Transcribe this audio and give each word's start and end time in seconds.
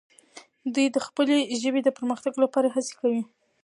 دوی 0.73 0.87
د 0.91 0.97
خپلې 1.07 1.35
ژبې 1.61 1.81
د 1.83 1.89
پرمختګ 1.97 2.33
لپاره 2.43 2.67
هڅې 2.75 2.93
کوي. 3.01 3.21